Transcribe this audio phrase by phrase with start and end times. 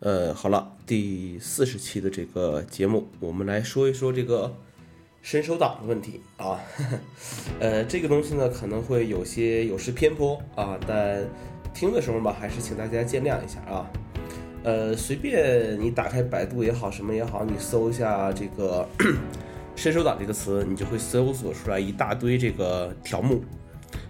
[0.00, 4.54] 呃，好了，第四十期的这个节目，我们来说一说这个
[5.22, 6.60] 伸手党的问题啊。
[7.58, 11.24] 呃，这个东西呢，可能会有些有失偏颇啊，但
[11.72, 13.90] 听的时候吧，还是请大家见谅一下啊。
[14.64, 18.86] 呃，随便你打开百度也好，什么也好，你搜一下这个
[19.74, 23.42] “伸手党”这个词，你就会搜索出来一大堆这个条目。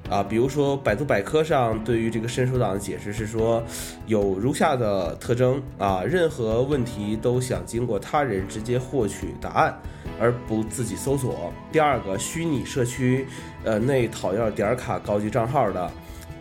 [0.09, 3.63] 啊，比如说百度百科上对于这个伸手党的解释是说，
[4.07, 9.77] 有如下的特征啊，任何问题都想经过他人直接获取答案，
[10.21, 11.53] 而不自己搜索。
[11.73, 13.27] 第二个，虚拟社区
[13.65, 15.91] 呃内讨要点卡高级账号的。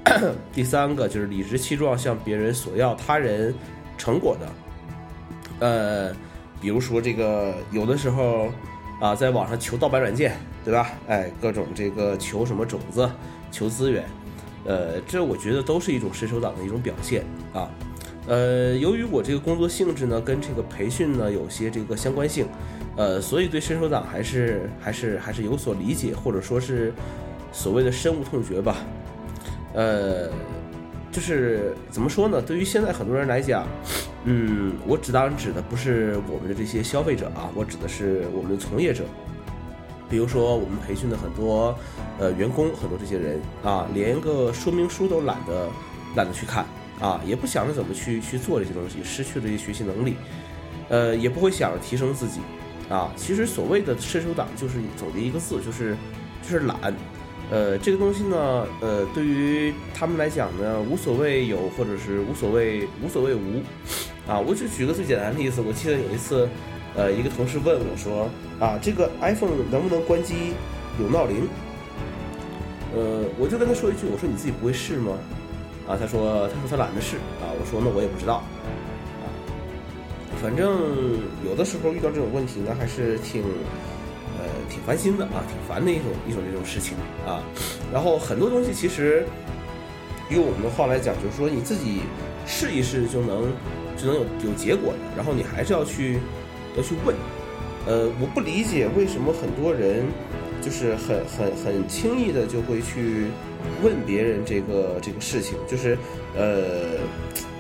[0.54, 3.52] 第三个就是理直气壮向别人索要他人
[3.98, 4.48] 成果的。
[5.68, 6.16] 呃，
[6.62, 8.52] 比如说这个有的时候
[9.02, 10.92] 啊，在网上求盗版软件，对吧？
[11.08, 13.10] 哎，各种这个求什么种子。
[13.56, 14.04] 求资源，
[14.66, 17.24] 呃，这我觉得都是一种伸手党的一种表现
[17.54, 17.72] 啊。
[18.28, 22.48] 呃，由于我这个工作性质呢，跟这个培训呢有些这个相关性，
[22.98, 26.92] 呃，所以对伸手党还是还是还是有所理解，或者说是
[27.54, 28.76] 所谓的深恶痛绝吧。
[29.74, 30.30] 呃，
[31.14, 32.42] 就是怎么说呢？
[32.42, 33.66] 对于现在很多人来讲，
[34.26, 39.06] 嗯，我指当然指的不是我们的这些消费者啊，我指的是我们的从业者。
[40.10, 41.76] 比如说，我们培训的很多
[42.20, 45.68] 呃员工，很多这些人啊，连个说明书都懒得
[46.16, 46.66] 懒得去看
[47.00, 50.16] 啊，也不想着怎么去去做这些东西，失去了这些学习能力，
[50.90, 52.40] 呃，也不会想着提升自己
[52.88, 53.12] 啊。
[53.16, 55.98] 其实所谓的伸手党，就是总结一个字，就是
[56.44, 56.78] 就是懒。
[57.52, 63.62] 呃，这个东西呢，呃，对于他们来讲呢，无所谓有，或者是无所谓无所谓无
[64.28, 64.40] 啊。
[64.40, 66.48] 我就举个最简单的例子，我记得有一次。
[66.96, 70.54] 呃，一个同事问我说：“啊，这个 iPhone 能不能关机
[70.98, 71.46] 有闹铃？”
[72.96, 75.12] 呃，我就跟他说一句：“我说你自己不会试吗？”
[75.86, 78.36] 啊，他说：“他说他懒得试。”啊，我说：“那我也不知道。”
[79.20, 79.28] 啊，
[80.42, 86.96] 反正有的时候遇到这种问题呢，还是挺呃挺烦心的啊，挺烦的一种一种这种事情
[87.28, 87.44] 啊。
[87.92, 89.26] 然后很多东西其实
[90.30, 92.04] 用我们的话来讲，就是说你自己
[92.48, 93.52] 试一试就能
[93.98, 96.20] 就能有有结果的，然后你还是要去。
[96.76, 97.16] 要去问，
[97.88, 100.06] 呃，我不理解为什么很多人
[100.62, 103.28] 就是很很很轻易的就会去
[103.84, 105.98] 问别人这个这个事情，就是
[106.36, 106.98] 呃，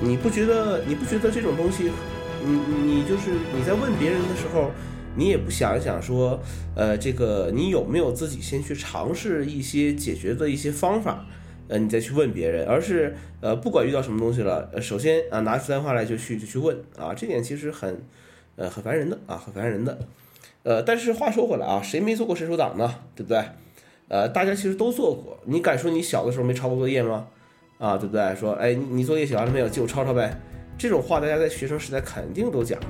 [0.01, 1.91] 你不觉得你不觉得这种东西，
[2.43, 4.71] 你你就是你在问别人的时候，
[5.15, 6.39] 你也不想一想说，
[6.75, 11.25] 呃，这个你有没有自己先去尝试一些解决的一些方法，
[11.69, 16.77] 呃，你再去问别人，而是呃，不管遇到什么东西了，呃，首先啊，拿出电话来就去就去问。
[16.97, 18.03] 啊，这点其实很。
[18.55, 19.97] 呃，很烦人的啊，很烦人的。
[20.63, 22.95] 呃，但是话说回来啊，谁没做过伸手党呢？
[23.15, 23.43] 对不对？
[24.07, 25.37] 呃，大家其实都做过。
[25.45, 27.27] 你敢说你小的时候没抄过作业吗？
[27.77, 28.35] 啊，对不对？
[28.35, 29.67] 说，哎，你作业写完了没有？
[29.67, 30.35] 借我抄抄呗。
[30.77, 32.89] 这种话大家在学生时代肯定都讲过，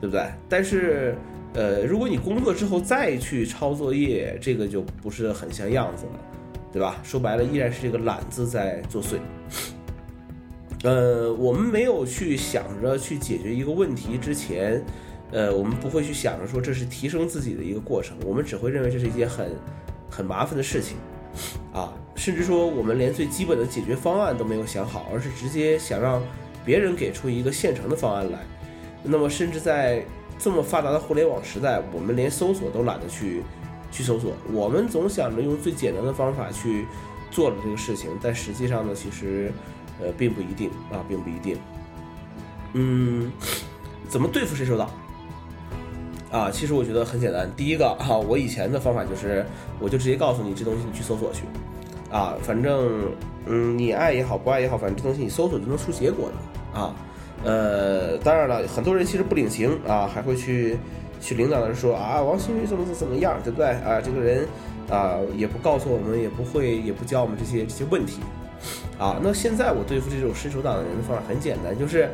[0.00, 0.24] 对不对？
[0.48, 1.16] 但是，
[1.54, 6.12] 呃，如果你工作之后再去抄作业，这个就不是很像样子了，
[6.72, 7.00] 对吧？
[7.02, 9.16] 说白了，依然是这个懒字在作祟。
[10.84, 14.80] 呃，我们没有去想着去解决一个问题之前，
[15.32, 19.50] 呃，我们不会去想着说这是提升自己的一个过程，我们只会认为这是一件很
[20.08, 20.96] 很麻烦的事情，
[21.72, 26.22] 啊，甚至说我们连最基本的解决方案都没有想好，而是直接想让
[26.64, 28.38] 别人给出一个现成的方案来。
[29.02, 30.04] 那么，甚至在
[30.38, 33.42] 这么发达的互联网时代，我们连搜索都懒得去
[33.90, 36.86] 去搜索，我们总想着用最简单的方法去
[37.32, 39.50] 做了这个事情，但实际上呢，其实。
[40.00, 41.56] 呃，并不一定啊，并不一定。
[42.74, 43.32] 嗯，
[44.08, 44.90] 怎么对付伸手党？
[46.30, 47.50] 啊，其实我觉得很简单。
[47.56, 49.44] 第一个哈，我以前的方法就是，
[49.80, 51.44] 我就直接告诉你这东西你去搜索去，
[52.10, 53.10] 啊，反正
[53.46, 56.94] 嗯，你爱也好，不爱也好，反正这东西你搜索就能出结果的啊。
[57.44, 60.76] 呃，当然了，很多人其实不领情啊，还会去
[61.20, 63.98] 去领导那说啊，王新宇怎么怎么样，对不对啊？
[63.98, 64.46] 这个人
[64.90, 68.20] 啊，也不告诉我们，也不会，也不教我们这些这些问题。
[68.98, 72.10] 啊，那现在我对付这种伸手党的人的方法很简单，就是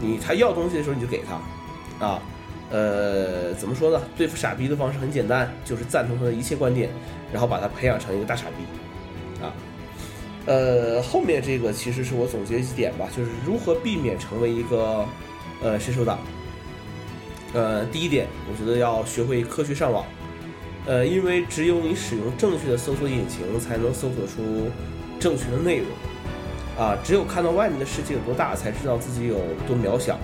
[0.00, 2.20] 你他要东西的时候你就给他，啊，
[2.72, 4.02] 呃，怎么说呢？
[4.16, 6.90] 对付傻逼的方式很简单，就是赞同他的一切观点，
[7.32, 9.54] 然后把他培养成一个大傻逼，啊，
[10.46, 15.06] 呃，后面这个其实是我总结几点吧，就是如何避免成为一个
[15.62, 16.18] 呃伸手党。
[17.54, 20.04] 呃，第一点，我觉得要学会科学上网，
[20.84, 24.68] 呃，因为只有你使用正确的搜索引擎，才能搜索出。
[25.20, 25.86] 正确的内容，
[26.78, 29.34] 啊，只有看到外面的世界有多大，才知道自己有
[29.66, 30.16] 多渺小。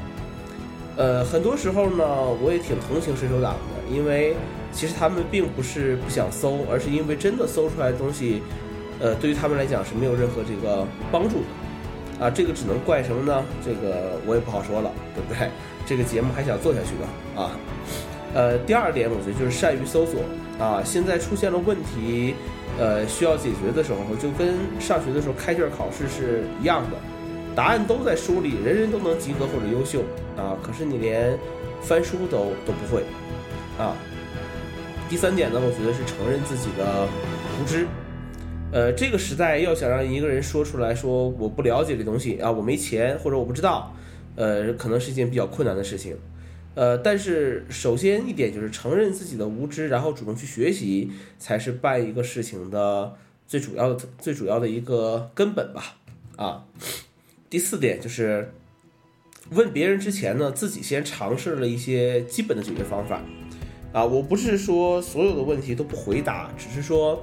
[0.97, 2.05] 呃，很多时候呢，
[2.41, 4.37] 我也挺同情伸手党的，因为
[4.73, 8.41] 其实他们并不是不想搜，而是因为真的搜出来的东西，
[9.01, 12.25] 呃，对于他们来讲是没有任何这个帮助的。
[12.25, 13.45] 啊，这个只能怪什么呢？
[13.65, 15.51] 这个我也不好说了，对不对？
[15.85, 17.51] 这个节目还想做下去的啊。
[18.35, 20.21] 呃，第二点，我觉得就是善于搜索
[20.59, 20.83] 啊。
[20.85, 22.35] 现在出现了问题，
[22.79, 26.97] 呃，需要解决的时候，就跟上学的时候开卷考试是一样的，
[27.55, 30.01] 答案都在书里，人人都能及格或者优秀
[30.37, 30.59] 啊。
[30.61, 31.39] 可是你连
[31.81, 33.05] 翻书都都不会
[33.79, 33.97] 啊。
[35.09, 37.07] 第三点呢，我觉得是承认自己的
[37.61, 37.87] 无知。
[38.73, 43.95] 呃，这个时代要想让一个人说出来说我不了解这东西啊，我没钱或者我不知道，
[44.35, 46.17] 呃，可能是一件比较困难的事情。
[46.75, 53.15] 呃，但是首先一点就是承认自己的无知，然后主动去学习，才是办一个事情的
[53.47, 55.97] 最主要的、最主要的一个根本吧。
[56.37, 56.65] 啊，
[57.49, 58.53] 第四点就是
[59.51, 63.23] 问别人之前呢，自己先尝试了一些基本的解决方法。
[63.93, 67.23] 啊，我不是说所有的问题都不回答，只是说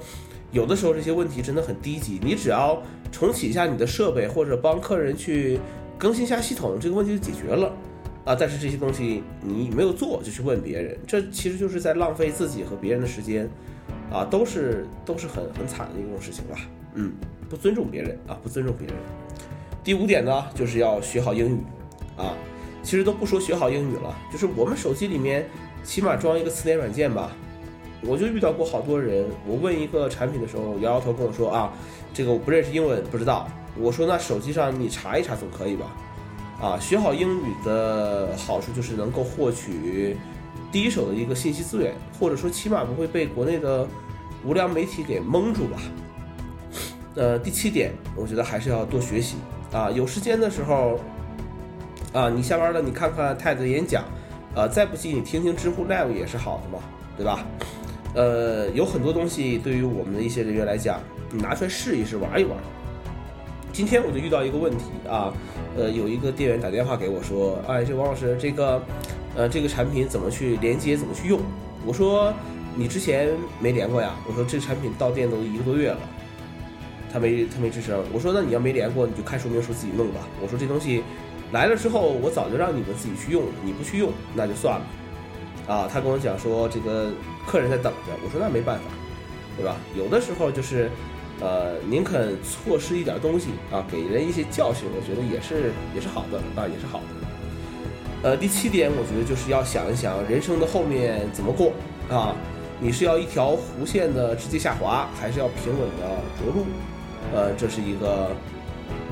[0.54, 2.82] 有的时候这些问题真的很低级，你只要
[3.12, 5.60] 重启一下你的设备，或者帮客人去
[5.98, 7.76] 更新一下系统，这个问题就解决了。
[8.24, 13.50] 啊，但是这些东西你没有做就去问别人，这其实就是在浪费自己和别人的时间，
[14.12, 16.56] 啊，都是都是很很惨的一种事情吧。
[16.94, 17.14] 嗯，
[17.50, 18.96] 不尊重别人啊，不尊重别人。
[19.84, 21.60] 第五点呢，就是要学好英语，
[22.16, 22.36] 啊，
[22.84, 25.48] 其实都不说学好英语了，就是我们手机里面
[25.84, 27.32] 起码装一个词典软件吧。
[28.04, 31.74] 我就遇到过好多人，我问一个产品的时候，摇摇头跟我说啊，
[32.14, 33.48] 这个我不认识英文，不知道。
[33.78, 35.96] 我说那手机上你查一查总可以吧？
[36.62, 40.16] 啊，学好英语的好处就是能够获取
[40.72, 43.88] 第一手的一个信息资源，或者说起码不会被国内的
[44.46, 45.82] 无良媒体给蒙住吧。
[47.16, 49.38] 呃，第七点，我觉得还是要多学习
[49.74, 51.00] 啊，有时间的时候
[52.14, 54.04] 啊，你下班了你看看太子演讲，
[54.56, 56.84] 啊，再不济你听听知乎 Live 也是好的嘛，
[57.18, 57.44] 对吧？
[58.14, 61.00] 呃，有很多东西对于我们的一些人员来讲，
[61.32, 62.58] 你拿出来试一试，玩一玩。
[63.74, 65.34] 今天我就遇到一个问题啊。
[65.78, 68.82] 呃，有一个店员打电话给我说：“哎，这王老师，这个，
[69.36, 71.40] 呃，这个产品怎么去连接，怎么去用？”
[71.88, 72.34] 我说
[72.76, 73.30] ：“你之前
[73.62, 75.98] 没连过呀？”我说：“这产品到店都一个多月了，
[77.14, 81.04] 他没他没吱声。”我说：“那你要没连过，你就看说明书自己弄吧。”我说：“这东西
[81.54, 84.86] 来了之后，我早就让你们自己去用了，你不去用那就算了。”
[85.74, 87.10] 啊，他跟我讲说这个
[87.48, 88.12] 客人在等着。
[88.26, 88.84] 我说：“那没办法，
[89.56, 89.78] 对吧？
[89.96, 90.92] 有的时候就是。”
[91.40, 97.06] 呃，宁肯错失一点东西啊，给人一些教训，我觉得也是也是好的啊，也是好的。
[98.24, 101.72] 呃，第七点，我觉得就是要想一想人生的后面怎么过
[102.10, 102.36] 啊？
[102.80, 106.66] 你是要一条弧线的直接下滑，还是要平稳的着陆？
[107.34, 108.30] 呃，这是一个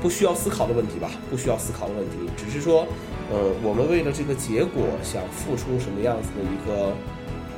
[0.00, 1.10] 不需要思考的问题吧？
[1.30, 2.86] 不需要思考的问题，只是说，
[3.32, 6.94] 呃，我们为了这个结果想付出什么样子的一个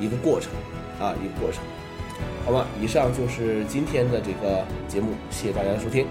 [0.00, 0.53] 一个过程
[1.00, 1.62] 啊，一个过程。
[2.44, 6.06] 好吧，以上就是今天的这个节目，谢谢大家的收听。